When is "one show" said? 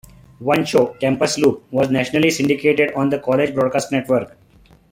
0.39-0.95